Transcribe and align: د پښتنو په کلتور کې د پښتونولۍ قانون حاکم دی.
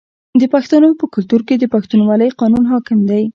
د 0.39 0.43
پښتنو 0.53 0.89
په 0.99 1.05
کلتور 1.13 1.41
کې 1.47 1.55
د 1.57 1.65
پښتونولۍ 1.73 2.29
قانون 2.39 2.63
حاکم 2.71 2.99
دی. 3.09 3.23